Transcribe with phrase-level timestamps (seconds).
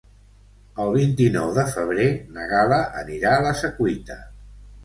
[0.85, 2.07] El vint-i-nou de febrer
[2.39, 4.19] na Gal·la anirà a la Secuita.